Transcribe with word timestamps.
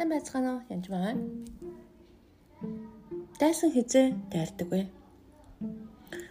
Сайн 0.00 0.16
байцгаана 0.16 0.50
уу? 0.56 0.62
Янж 0.72 0.86
байна. 0.88 1.20
Дайсан 3.36 3.68
хизээ 3.68 4.16
дайрдаг 4.32 4.68
вэ? 4.72 4.88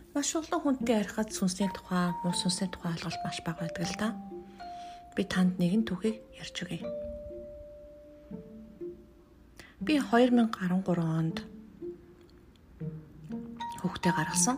Маш 0.09 0.33
олон 0.33 0.61
хүнтэй 0.65 0.97
ярихад 0.97 1.29
сүнсний 1.29 1.69
тухай, 1.69 2.09
муу 2.25 2.33
сүнсний 2.33 2.65
тухай 2.65 2.97
ойлголт 2.97 3.21
маш 3.21 3.37
бага 3.45 3.69
байдаг 3.69 3.85
л 3.85 3.97
да. 4.01 4.09
Би 5.13 5.21
танд 5.21 5.61
нэгэн 5.61 5.85
түүхийг 5.85 6.17
ярьж 6.41 6.65
өгье. 6.65 6.81
Би 9.85 10.01
2013 10.01 10.49
онд 10.97 11.45
хүүхдээ 13.85 14.13
гаргасан. 14.17 14.57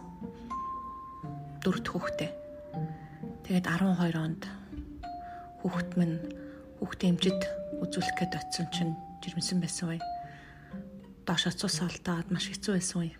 Дөрөвд 1.59 1.87
хүүхдээ. 1.91 2.31
Тэгээд 3.43 3.67
12 3.67 4.23
онд 4.23 4.47
хүүхэд 5.67 5.99
минь 5.99 6.15
хүүхдээ 6.79 7.11
эмчэд 7.11 7.60
үзүүлэх 7.81 8.13
гээд 8.13 8.37
очисон 8.37 8.67
чинь 8.69 8.93
жирэмсэн 9.25 9.57
байсан 9.57 9.97
үе. 9.97 10.01
Доош 11.25 11.49
оцуус 11.49 11.81
алдаад 11.81 12.29
маш 12.29 12.53
хэцүү 12.53 12.77
байсан 12.77 12.97
үе. 13.01 13.13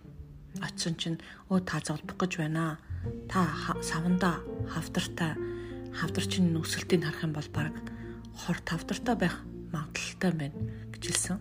Очисон 0.62 0.94
чинь 0.94 1.18
өө 1.50 1.66
та 1.66 1.82
золбох 1.82 2.14
гэж 2.22 2.38
байна. 2.38 2.78
Та 3.26 3.50
саванда 3.82 4.38
хавдартай 4.70 5.34
хавдар 5.90 6.24
чинь 6.30 6.54
өсөлтийг 6.54 7.02
харах 7.02 7.26
юм 7.26 7.34
бол 7.34 7.50
баг 7.50 7.74
хор 8.38 8.58
тавдартай 8.62 9.16
байх 9.18 9.36
магадaltaй 9.74 10.30
байна 10.30 10.54
гэж 10.94 11.02
хэлсэн. 11.10 11.38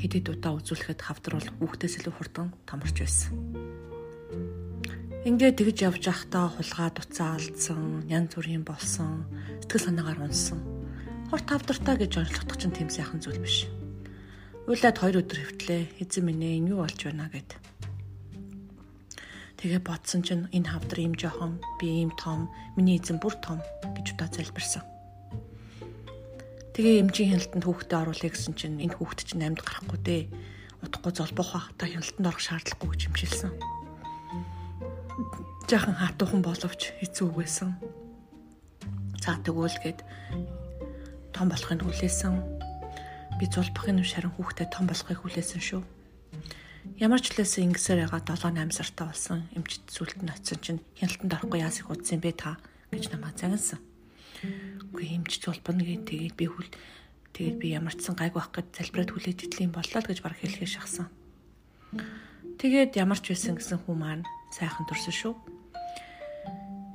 Хэдэд 0.00 0.32
удаа 0.32 0.56
үзүүлэхэд 0.56 1.00
хавдар 1.04 1.36
бол 1.36 1.48
хүүхдээс 1.60 2.00
илүү 2.00 2.14
хурдан 2.16 2.56
томорч 2.64 2.96
байсан. 3.04 3.36
Ингээд 5.28 5.60
тэгж 5.60 5.78
явж 5.84 6.02
байхдаа 6.08 6.48
хулгай 6.48 6.88
дуцаа 6.96 7.36
алдсан, 7.36 8.08
янз 8.08 8.32
бүрийн 8.32 8.64
болсон, 8.64 9.28
сэтгэл 9.60 9.92
санаагаар 9.92 10.24
унсан 10.24 10.79
Хор 11.30 11.46
тавдартай 11.46 11.94
гэж 11.94 12.26
онцлогдох 12.26 12.58
чинь 12.58 12.74
тийм 12.74 12.90
сайхан 12.90 13.22
зүйл 13.22 13.38
биш. 13.38 13.70
Уйлаад 14.66 14.98
хоёр 14.98 15.22
өдөр 15.22 15.38
хөвтлээ. 15.38 16.02
Эзэн 16.02 16.26
минь 16.26 16.42
энэ 16.42 16.74
юу 16.74 16.82
болж 16.82 16.98
байна 17.06 17.30
гэд. 17.30 17.54
Тэгээ 19.62 19.78
бодсон 19.78 20.26
чинь 20.26 20.50
энэ 20.50 20.74
хавдар 20.74 20.98
ийм 20.98 21.14
жоохон, 21.14 21.62
би 21.78 22.02
ийм 22.02 22.10
том, 22.18 22.50
миний 22.74 22.98
эзэн 22.98 23.22
бүр 23.22 23.38
том 23.38 23.62
гэж 23.94 24.18
удаа 24.18 24.26
залбирсан. 24.26 24.82
Тэгээ 26.74 26.98
эмчийн 26.98 27.30
хяналтанд 27.38 27.62
хүүхдээ 27.62 27.98
оруулъя 28.02 28.30
гэсэн 28.34 28.54
чинь 28.58 28.82
энэ 28.82 28.98
хүүхд 28.98 29.22
чинь 29.22 29.46
амьд 29.46 29.62
гарахгүй 29.62 29.98
дээ. 30.02 30.22
Удахгүй 30.82 31.12
золбох 31.14 31.54
бах 31.54 31.70
та 31.78 31.86
хяналтанд 31.86 32.26
орох 32.26 32.42
шаардлагагүй 32.42 32.90
гэж 32.90 33.02
хэмшилсэн. 33.06 33.52
Жахан 35.70 35.94
хатуухан 35.94 36.42
боловч 36.42 36.90
хэцүү 36.98 37.28
байсан. 37.38 37.78
За 39.22 39.38
тэгвэл 39.38 39.78
гээд 39.78 40.02
том 41.32 41.48
болохыг 41.48 41.82
хүлээсэн. 41.82 42.34
Би 43.38 43.44
зулбахын 43.48 43.98
нү 43.98 44.04
шаран 44.04 44.34
хүүхдэд 44.34 44.74
том 44.74 44.84
болохыг 44.90 45.18
хүлээсэн 45.22 45.62
шүү. 45.62 45.82
Ямар 47.00 47.20
ч 47.20 47.32
лээс 47.36 47.60
ингэсээр 47.60 48.08
ягаад 48.08 48.28
7 48.28 48.56
8 48.56 48.72
сартаа 48.72 49.12
болсон 49.12 49.48
эмчт 49.56 49.84
сүлд 49.88 50.20
нь 50.20 50.32
очисон 50.32 50.60
чинь 50.60 50.80
хяналтанд 50.96 51.32
орохгүй 51.36 51.60
яас 51.60 51.80
их 51.80 51.88
удсан 51.88 52.20
бэ 52.20 52.32
та 52.36 52.56
гэж 52.92 53.12
намайг 53.12 53.36
загнасан. 53.36 53.80
Үгүй 54.88 55.20
эмч 55.20 55.40
зулбана 55.44 55.84
гэ 55.84 56.08
тэгээд 56.08 56.34
би 56.36 56.46
хүл 56.48 56.68
тэгээд 57.36 57.56
би 57.60 57.66
ямар 57.76 57.92
ч 57.96 58.04
сан 58.04 58.16
гайг 58.16 58.32
байх 58.32 58.48
гэд 58.52 58.72
залбираад 58.76 59.12
хүлээж 59.12 59.38
идлийн 59.48 59.72
боллоо 59.72 60.00
гэж 60.00 60.24
баг 60.24 60.36
хэлхээ 60.40 60.68
шахсан. 60.68 61.08
Тэгээд 62.60 62.96
ямар 62.96 63.20
ч 63.20 63.32
байсан 63.32 63.56
гэсэн 63.56 63.80
хүү 63.84 63.96
маань 63.96 64.24
сайхан 64.52 64.84
төрсөн 64.88 65.16
шүү. 65.16 65.34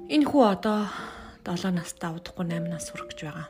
Энэ 0.09 0.25
хүү 0.29 0.43
одоо 0.45 0.89
7 1.45 1.73
настай 1.73 2.13
удахгүй 2.13 2.45
8 2.45 2.69
нас 2.69 2.89
хүрэх 2.89 3.09
гэж 3.09 3.19
байгаа. 3.25 3.47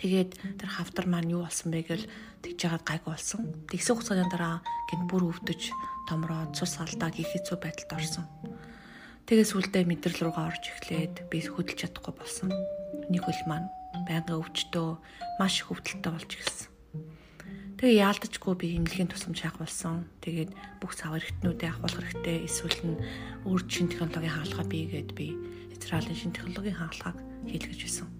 Тэгээд 0.00 0.32
тэр 0.56 0.70
хавдар 0.72 1.04
маань 1.04 1.28
юу 1.28 1.44
болсон 1.44 1.76
бэ 1.76 1.84
гэл 1.84 2.08
тэгж 2.40 2.58
яагаад 2.64 2.84
гайг 2.88 3.04
болсон. 3.04 3.52
Тэгсэн 3.68 4.00
хугацааны 4.00 4.32
дараа 4.32 4.64
гин 4.88 5.04
бүр 5.04 5.28
өвдөж 5.28 5.76
томроод 6.08 6.56
цус 6.56 6.80
алдаа 6.80 7.12
гих 7.12 7.28
хэцүү 7.28 7.60
байдалд 7.60 7.92
орсон. 7.92 8.24
Тэгээс 9.28 9.52
үлдээ 9.60 9.84
мэдрэл 9.84 10.24
рүүгээ 10.24 10.48
орж 10.48 10.64
эхлээд 10.72 11.14
би 11.28 11.38
хөдөлж 11.44 11.84
чадахгүй 11.84 12.16
болсон. 12.16 12.48
Нэг 13.12 13.28
хөл 13.28 13.44
маань 13.44 13.68
байнга 14.08 14.40
өвчтөө 14.40 14.88
маш 15.36 15.60
их 15.60 15.68
өвдөлтөй 15.68 16.12
болж 16.16 16.30
эхэлсэн. 16.32 16.68
Тэгээ 17.76 18.00
яалдажгүй 18.00 18.54
би 18.56 18.66
имлэгийн 18.80 19.08
тусламж 19.12 19.40
хайх 19.40 19.60
болсон. 19.60 20.08
Тэгээд 20.24 20.52
бүх 20.80 20.96
сав 20.96 21.12
хэрэгтнүүдээ 21.12 21.70
ахуулах 21.76 22.08
хэрэгтэй. 22.08 22.48
Эсвэл 22.48 22.80
нь 22.88 23.00
өөр 23.44 23.62
шин 23.68 23.88
технологийн 23.92 24.32
хаалгаа 24.32 24.64
бийгээд 24.64 25.10
би 25.12 25.36
Израилийн 25.76 26.16
шин 26.16 26.32
технологийн 26.32 26.76
хаалгааг 26.76 27.16
хийлгэж 27.48 27.80
байсан. 27.84 28.19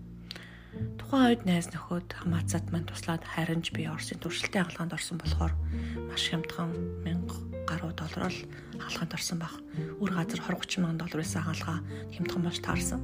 Тухайн 0.71 1.35
үед 1.35 1.43
найз 1.43 1.67
нөхөд 1.75 2.15
хамаацад 2.15 2.71
мань 2.71 2.87
туслаад 2.87 3.27
харинж 3.27 3.75
би 3.75 3.91
Оросын 3.91 4.23
туршилтын 4.23 4.63
хаалганд 4.71 4.95
орсон 4.95 5.19
болохоор 5.19 5.53
маш 6.07 6.23
хямдхан 6.31 6.71
1000 7.03 7.67
гаруй 7.67 7.93
доллар 7.99 8.31
л 8.31 8.41
хаалганд 8.79 9.15
орсон 9.19 9.39
баг. 9.43 9.55
Үр 9.99 10.11
газар 10.15 10.39
20 10.39 10.63
30 10.63 10.79
мянган 10.79 11.01
доллар 11.03 11.21
байсан 11.27 11.43
хаалгаа 11.43 11.79
хямдхан 12.15 12.43
болж 12.47 12.59
таарсан. 12.63 13.01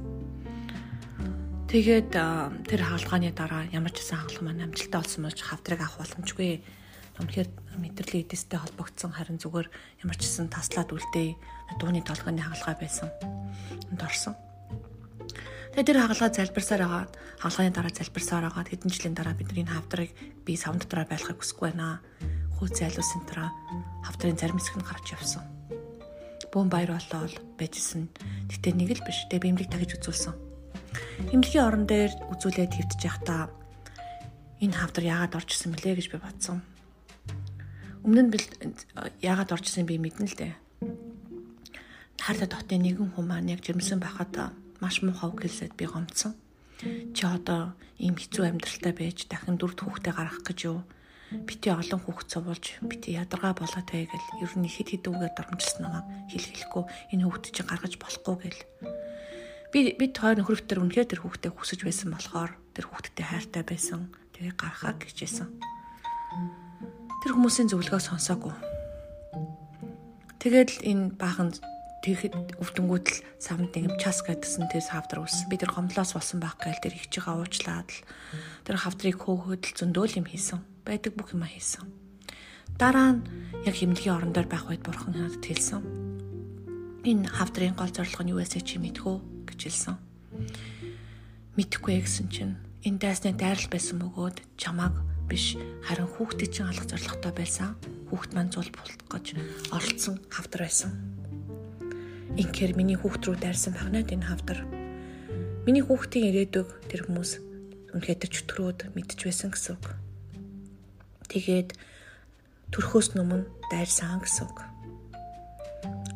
Тэгээд 1.67 2.15
тэр 2.63 2.81
хаалгааны 2.87 3.35
дараа 3.35 3.67
ямар 3.75 3.91
ч 3.91 3.99
гэсэн 3.99 4.15
хаалга 4.23 4.41
маань 4.47 4.63
амжилттай 4.63 4.99
болсон 5.03 5.21
мөч 5.27 5.37
хавдрыг 5.43 5.83
авах 5.83 5.99
боломжгүй. 5.99 6.63
Үнэхээр 7.19 7.49
мэдрэлийн 7.83 8.23
эдэстэй 8.23 8.59
холбогдсон 8.63 9.11
харин 9.11 9.35
зүгээр 9.43 9.67
ямар 10.07 10.15
ч 10.15 10.23
гэсэн 10.23 10.47
таслаад 10.47 10.95
үлдээ 10.95 11.35
дууны 11.75 11.99
толгойн 12.07 12.39
хаалга 12.39 12.79
байсан. 12.79 13.11
Энд 13.91 13.99
орсон. 13.99 14.46
Тэгээ 15.77 15.93
тэр 15.93 16.01
хагалгаа 16.09 16.33
залбирсаар 16.33 16.83
агаад 16.89 17.11
хаалганы 17.37 17.69
дараа 17.69 17.93
залбирсаар 17.93 18.49
агаад 18.49 18.65
хэдэн 18.73 18.89
жилийн 18.89 19.13
дараа 19.13 19.37
бид 19.37 19.53
энэ 19.53 19.77
хавдрыг 19.77 20.09
би 20.41 20.57
савн 20.57 20.81
дотроо 20.81 21.05
байлгахыг 21.05 21.37
хүсэхгүй 21.37 21.69
байна. 21.69 22.01
Хөөц 22.57 22.81
зайлуулсан 22.81 23.21
дараа 23.29 23.53
хавдрын 24.01 24.41
зарим 24.41 24.57
хэсэг 24.57 24.81
нь 24.81 24.89
гарч 24.89 25.13
явсан. 25.13 25.45
Бүүн 26.49 26.73
баяр 26.73 26.97
болоод 26.97 27.37
байжсэн. 27.61 28.09
Гэтэ 28.49 28.73
нэг 28.73 28.97
л 28.97 29.05
биш. 29.05 29.29
Тэгээ 29.29 29.37
би 29.37 29.49
имлэг 29.53 29.69
тагиж 29.69 30.01
үзүүлсэн. 30.01 30.33
Имлэгийн 31.29 31.67
орон 31.69 31.85
дээр 31.85 32.09
үзүүлээд 32.25 32.73
твтж 32.73 33.01
явахдаа 33.05 33.53
энэ 34.57 34.73
хавдар 34.81 35.05
яагаад 35.05 35.37
орж 35.37 35.53
исэн 35.53 35.77
бэлээ 35.77 35.93
гэж 36.01 36.07
би 36.09 36.17
бодсон. 36.17 36.65
Өмнө 38.01 38.33
нь 38.33 38.73
яагаад 39.21 39.53
орж 39.53 39.69
исэн 39.69 39.85
би 39.85 40.01
мэднэ 40.01 40.25
л 40.25 40.37
дээ. 40.41 40.53
Харта 42.17 42.49
дотны 42.49 42.81
нэгэн 42.81 43.13
хүн 43.13 43.25
маань 43.29 43.53
яг 43.53 43.61
жирэмсэн 43.61 44.01
байхад 44.01 44.57
маш 44.81 45.01
муухай 45.01 45.29
үг 45.29 45.39
хэлсэд 45.43 45.73
би 45.77 45.85
гомцсон. 45.89 46.33
Чи 46.77 47.23
одоо 47.25 47.73
ийм 47.97 48.13
хэцүү 48.17 48.43
амьдралтай 48.45 48.93
байж 48.93 49.25
дахин 49.25 49.57
дөрөв 49.57 49.81
хүүхдээ 49.81 50.13
гаргах 50.13 50.45
гэж 50.45 50.59
юу? 50.69 50.85
Бити 51.27 51.73
олон 51.73 51.99
хүүхд 51.99 52.27
цовуулж 52.31 52.65
бити 52.87 53.17
ядаргаа 53.17 53.51
болоод 53.57 53.87
бай 53.89 54.07
гэл 54.07 54.45
ер 54.45 54.53
нь 54.55 54.69
хэд 54.69 54.95
хэд 54.95 55.09
үгээр 55.11 55.33
дормжилсан 55.35 55.81
намайг 55.83 56.05
хэл 56.31 56.47
хэлэхгүй 56.47 56.83
энэ 57.17 57.23
хүүхд 57.27 57.45
чи 57.51 57.61
гаргаж 57.67 57.93
болохгүй 57.99 58.35
гэл. 58.47 58.61
Би 59.75 59.91
бид 59.99 60.15
хоёр 60.15 60.39
нөхөртөр 60.39 60.79
үнэхээр 60.79 61.11
тэр 61.11 61.21
хүүхдээ 61.27 61.51
хүсэж 61.51 61.79
байсан 61.83 62.15
болохоор 62.15 62.55
тэр 62.71 62.85
хүүхдтэй 62.87 63.25
хайртай 63.27 63.63
байсан. 63.67 64.07
Тэгээ 64.31 64.55
гаргахаа 64.55 64.95
гэжсэн. 64.95 65.51
Тэр 67.25 67.31
хүмүүсийн 67.35 67.67
зөвлөгөө 67.75 67.99
сонсоогүй. 68.07 68.55
Тэгээд 70.39 70.69
л 70.71 70.79
энэ 70.87 71.05
баахан 71.19 71.51
Тэгэхэд 72.05 72.61
өвдөнгүүд 72.61 73.05
л 73.09 73.17
савнд 73.41 73.73
нэг 73.73 73.97
час 73.97 74.21
гэдсэн 74.21 74.69
тэр 74.69 74.85
хавдар 74.85 75.25
ус. 75.25 75.49
Би 75.49 75.57
тэр 75.57 75.73
гомдлоос 75.73 76.13
болсон 76.13 76.37
байх 76.37 76.61
гээл 76.61 76.77
тэр 76.77 76.93
их 76.93 77.09
чигээ 77.09 77.41
уучлаад 77.41 77.89
л 77.89 78.01
тэр 78.69 78.77
хавдрыг 78.77 79.17
хөөхөд 79.17 79.63
л 79.65 79.77
зөндөөл 79.81 80.21
юм 80.21 80.27
хийсэн. 80.29 80.61
Байдаг 80.85 81.17
бүх 81.17 81.33
юм 81.33 81.41
хийсэн. 81.49 81.89
Дараа 82.77 83.17
нь 83.17 83.25
яг 83.65 83.73
хэмнэлийн 83.73 84.13
орон 84.13 84.31
дээр 84.31 84.45
байх 84.45 84.69
үед 84.69 84.85
бурхан 84.85 85.17
надад 85.17 85.41
хэлсэн. 85.41 85.81
Энэ 87.01 87.33
хавдрын 87.33 87.73
гол 87.73 87.89
зорилго 87.89 88.21
нь 88.21 88.31
юу 88.31 88.45
вэ 88.45 88.45
чи 88.45 88.77
мэдхүү 88.77 89.49
гэж 89.49 89.59
хэлсэн. 89.65 89.95
Мэдхгүй 91.57 92.05
гэсэн 92.05 92.29
чинь 92.29 92.61
энэ 92.85 93.01
дайсны 93.01 93.33
дайрал 93.33 93.65
байсан 93.73 93.97
бөгөөд 94.05 94.37
чамааг 94.61 95.01
биш 95.25 95.57
харин 95.81 96.05
хүүхдэд 96.05 96.53
чинь 96.53 96.69
алах 96.69 96.85
зорилготой 96.85 97.33
байсан. 97.33 97.73
Хүүхд 98.13 98.31
маань 98.37 98.53
зул 98.53 98.69
булах 98.69 99.01
гэж 99.09 99.25
оролцсон 99.73 100.21
хавдар 100.29 100.69
байсан 100.69 101.17
Инхээр 102.35 102.75
миний 102.75 102.99
хүүхд 102.99 103.23
рүү 103.23 103.37
дайрсан 103.39 103.71
багнаад 103.77 104.11
энэ 104.11 104.27
хавдар. 104.27 104.59
Миний 105.63 105.79
хүүхдийн 105.85 106.27
ирээдүг 106.35 106.67
тэр 106.91 107.07
хүмүүс 107.07 107.31
үнэхээр 107.95 108.27
чөтгөрөөд 108.27 108.79
мэдж 108.91 109.19
байсан 109.23 109.55
гэсэн 109.55 109.79
үг. 109.79 109.85
Тэгээд 111.31 111.69
төрхөөс 112.75 113.15
өмнө 113.15 113.47
дайрсан 113.71 114.19
гэсэн 114.19 114.43
үг. 114.51 114.59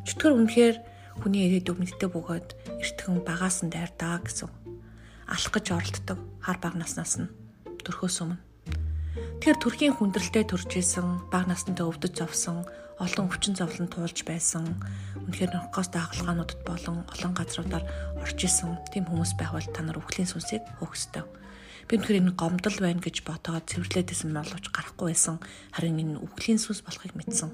Чөтгөр 0.04 0.36
үнэхээр 0.36 0.78
хүний 1.24 1.48
ирээдүг 1.48 1.78
мэддэг 1.80 2.12
бөгөөд 2.12 2.48
эртхэн 2.84 3.24
багаас 3.24 3.64
нь 3.64 3.72
дайрдаа 3.72 4.20
гэсэн. 4.20 4.52
Алах 5.32 5.52
гэж 5.56 5.66
оролддог 5.72 6.20
хар 6.44 6.58
баг 6.60 6.76
наснаас 6.76 7.16
нь 7.20 7.32
төрхөөс 7.88 8.18
өмнө. 8.28 8.51
Тэгэхээр 9.12 9.60
төрхийн 9.60 9.96
хүндрэлтэй 10.00 10.48
төрж 10.48 10.72
исэн, 10.80 11.28
баг 11.28 11.52
настай 11.52 11.76
өвдөж 11.76 12.16
зовсон, 12.16 12.64
олон 12.96 13.28
өвчин 13.28 13.60
зовлон 13.60 13.92
туулж 13.92 14.24
байсан. 14.24 14.78
Үнэхээр 15.28 15.52
нөхөс 15.52 15.92
даагалгаануудад 15.92 16.62
болон 16.64 17.04
олон 17.10 17.34
газруудаар 17.36 17.84
орж 18.24 18.40
исэн 18.40 18.80
тийм 18.94 19.10
хүмүүс 19.12 19.36
байвал 19.36 19.68
та 19.68 19.84
нар 19.84 20.00
өвглийн 20.00 20.30
сүнсийг 20.30 20.64
ёстой. 20.80 21.28
Би 21.90 21.98
өнөхөр 22.00 22.24
энэ 22.24 22.38
гомдол 22.40 22.78
байна 22.80 23.04
гэж 23.04 23.28
бодоод 23.28 23.68
цэвэрлээдсэн 23.68 24.32
боловч 24.32 24.72
гарахгүй 24.72 25.12
байсан. 25.12 25.44
Харин 25.76 26.00
энэ 26.00 26.24
үхлийн 26.24 26.62
сүнс 26.62 26.86
болохыг 26.86 27.12
мэдсэн. 27.18 27.50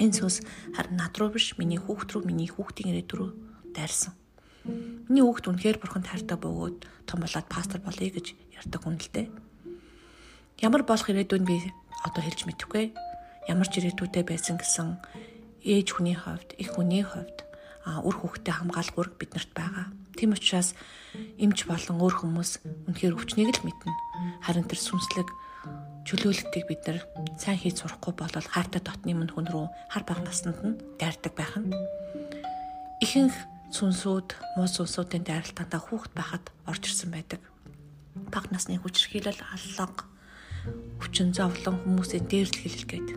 Энэ 0.00 0.16
сүнс 0.16 0.46
харин 0.72 0.96
над 0.96 1.12
руу 1.18 1.34
биш 1.34 1.58
миний 1.58 1.76
хүүхд 1.82 2.14
рүү 2.14 2.22
миний 2.24 2.48
хүүхдийн 2.48 2.94
ирээд 2.94 3.10
рүү 3.10 3.30
дайрсан. 3.74 4.14
Миний 5.10 5.26
хүүхд 5.26 5.50
үнэхээр 5.50 5.82
бурхан 5.82 6.06
таартай 6.06 6.38
бөгөөд 6.38 6.78
том 7.10 7.18
болоод 7.20 7.46
пастор 7.50 7.82
болъё 7.82 8.14
гэж 8.14 8.38
ярьдаг 8.54 8.80
хүн 8.80 8.96
л 8.96 9.10
дээ. 9.10 9.47
Ямар 10.58 10.82
болох 10.82 11.06
ирээдүйн 11.06 11.46
би 11.46 11.70
одоо 12.02 12.18
хэлж 12.18 12.50
мэдэхгүй. 12.50 12.90
Ямар 13.46 13.70
ч 13.70 13.78
ирээдүйтэй 13.78 14.26
байсан 14.26 14.58
гэсэн 14.58 14.98
ээж 15.62 15.94
хүний 15.94 16.18
хувьд, 16.18 16.58
их 16.58 16.74
хүний 16.74 17.06
хувьд 17.06 17.46
үр 17.86 18.16
хөвгтэй 18.18 18.58
хамгаалах 18.58 18.98
үүрэг 18.98 19.14
биднэрт 19.22 19.54
байгаа. 19.54 19.86
Тийм 20.18 20.34
учраас 20.34 20.74
эмч 21.38 21.62
болон 21.62 22.02
өөр 22.02 22.14
хүмүүс 22.26 22.66
үнэхээр 22.90 23.14
өвчнийг 23.14 23.54
л 23.54 23.64
мэднэ. 23.70 23.92
Харин 24.42 24.66
тэр 24.66 24.82
сүнслэг 24.82 25.30
чөлөөлөлтийг 26.10 26.64
бид 26.66 26.82
нар 26.90 27.06
сайн 27.38 27.62
хийж 27.62 27.86
сурахгүй 27.86 28.18
болол 28.18 28.48
хайртай 28.50 28.82
дотны 28.82 29.14
мөн 29.14 29.30
хүн 29.30 29.46
рүү 29.46 29.66
хар 29.94 30.02
баг 30.02 30.26
наснд 30.26 30.58
нь 30.58 30.80
дайрдаг 30.98 31.38
байх 31.38 31.54
нь. 31.54 31.70
Ихэнх 32.98 33.36
сүнсүүд, 33.70 34.58
муу 34.58 34.66
сүнсүүдийн 34.66 35.22
дайралтандаа 35.22 35.80
хүүхэд 35.86 36.12
байхад 36.18 36.44
орж 36.66 36.82
ирсэн 36.82 37.14
байдаг. 37.14 37.40
Баг 38.34 38.50
насны 38.50 38.80
хүчрхийлэл, 38.80 39.38
аллаг, 39.38 40.08
хүчин 41.00 41.32
зовлон 41.34 41.76
хүмүүсийн 41.84 42.26
дээрлэл 42.26 42.62
хэлэл 42.62 42.86
гээд. 42.90 43.08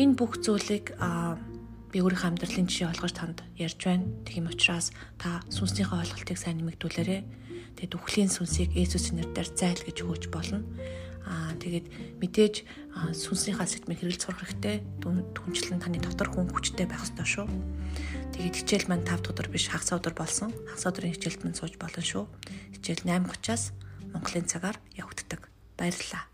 Энэ 0.00 0.16
бүх 0.16 0.40
зүйлийг 0.40 0.96
би 1.92 1.98
өөрийнхөө 2.00 2.28
амьдралын 2.32 2.66
жишээ 2.66 2.88
олгож 2.88 3.12
танд 3.12 3.44
ярьж 3.60 3.80
байна. 3.84 4.08
Тийм 4.24 4.48
учраас 4.48 4.96
та 5.20 5.44
сүнснийхээ 5.52 6.00
ойлголтыг 6.00 6.38
сайн 6.40 6.64
нэмэгдүүлээрэй. 6.64 7.20
Тэгээд 7.76 7.96
үхлийн 8.00 8.32
сүнсийг 8.32 8.72
Есүсийн 8.72 9.20
нэрээр 9.20 9.48
зайл 9.52 9.82
гэж 9.84 10.00
хөөж 10.00 10.24
болно. 10.32 10.64
Аа 11.28 11.52
тэгээд 11.60 12.18
мэдээж 12.24 12.54
сүнснийхаа 13.12 13.68
сэтгэмийг 13.68 14.00
хэрэгэл 14.00 14.24
сурах 14.24 14.48
хэрэгтэй. 14.48 14.76
Түнчлэн 15.36 15.84
таны 15.84 16.00
дотор 16.00 16.32
хүн 16.32 16.48
хүчтэй 16.48 16.88
байх 16.88 17.04
ёстой 17.04 17.28
шүү. 17.28 17.46
Тэгээд 18.32 18.58
хичээл 18.64 18.88
маань 18.88 19.04
5 19.04 19.20
дахь 19.20 19.32
өдөр 19.36 19.48
биш 19.52 19.68
хагас 19.68 19.92
өдөр 19.92 20.16
болсон. 20.16 20.50
Хагас 20.72 20.88
өдрийн 20.88 21.14
хичээлд 21.14 21.44
маань 21.44 21.58
сууж 21.60 21.76
болно 21.76 22.00
шүү. 22.00 22.24
Хичээл 22.80 23.04
8:30-аас 23.04 23.76
Монголын 24.16 24.48
цагаар 24.48 24.76
явагддаг. 24.96 25.52
Баярлалаа. 25.76 26.31